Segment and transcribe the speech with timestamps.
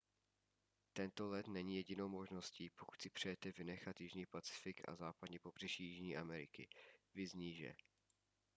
[0.93, 6.17] tento let není jedinou možností pokud si přejete vynechat jižní pacifik a západní pobřeží jižní
[6.17, 6.67] ameriky.
[7.15, 7.75] viz níže